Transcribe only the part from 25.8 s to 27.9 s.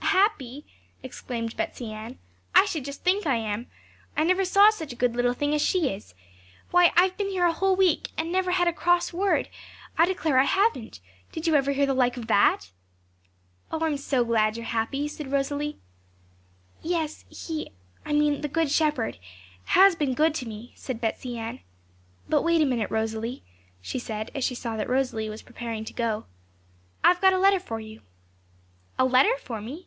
to go. 'I've got a letter for